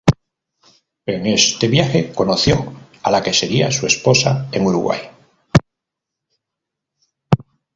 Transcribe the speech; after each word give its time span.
En 1.05 1.27
este 1.27 1.67
viaje 1.67 2.11
conoció 2.11 2.73
a 3.03 3.11
la 3.11 3.21
que 3.21 3.33
sería 3.33 3.69
su 3.71 3.85
esposa, 3.85 4.47
en 4.51 4.65
Uruguay. 4.65 4.99